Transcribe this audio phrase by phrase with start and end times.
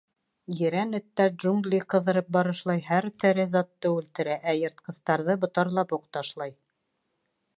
[0.59, 6.57] Ерән эттәр джунгли ҡыҙырып барышлай һәр тере затты үлтерә, ә йыртҡыстарҙы ботарлап уҡ ташлай.